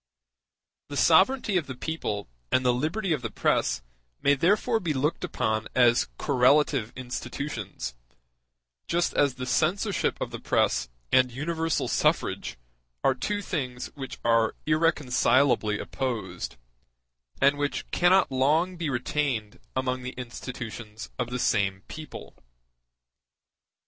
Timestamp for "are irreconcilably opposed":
14.25-16.55